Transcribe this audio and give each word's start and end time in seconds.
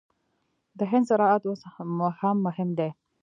د 0.77 0.79
هند 0.91 1.05
زراعت 1.09 1.43
اوس 1.49 1.61
هم 2.21 2.37
مهم 2.47 2.69
دی. 2.79 2.89